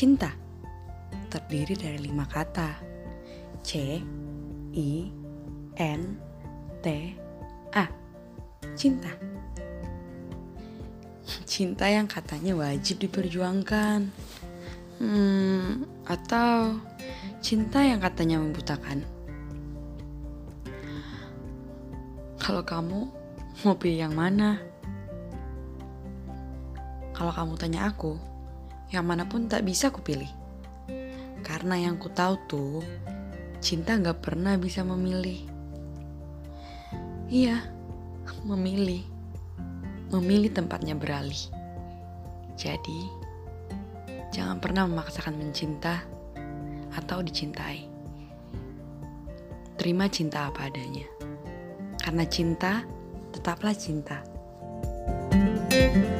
[0.00, 0.32] Cinta
[1.28, 2.72] terdiri dari lima kata.
[3.60, 4.00] C,
[4.72, 5.12] I,
[5.76, 6.02] N,
[6.80, 7.12] T,
[7.76, 7.84] A.
[8.72, 9.12] Cinta.
[11.44, 14.08] Cinta yang katanya wajib diperjuangkan.
[15.04, 16.80] Hmm, atau
[17.44, 19.04] cinta yang katanya membutakan.
[22.40, 23.04] Kalau kamu
[23.68, 24.64] mau pilih yang mana?
[27.12, 28.29] Kalau kamu tanya aku,
[28.90, 30.28] yang mana pun tak bisa kupilih.
[31.46, 32.82] Karena yang ku tahu tuh,
[33.62, 35.46] cinta gak pernah bisa memilih.
[37.30, 37.62] Iya,
[38.42, 39.06] memilih.
[40.10, 41.38] Memilih tempatnya beralih.
[42.58, 43.06] Jadi,
[44.34, 46.02] jangan pernah memaksakan mencinta
[46.90, 47.86] atau dicintai.
[49.78, 51.06] Terima cinta apa adanya.
[52.02, 52.84] Karena cinta
[53.30, 54.26] tetaplah cinta.
[55.70, 56.19] thank you